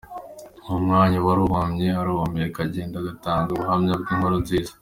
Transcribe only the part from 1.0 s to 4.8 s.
uwari uhumye arahumuka agenda atanga ubuhamya bw’inkuru nziza.